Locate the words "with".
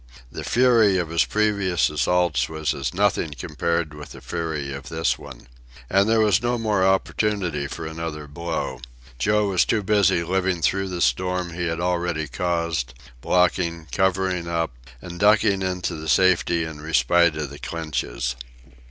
3.93-4.13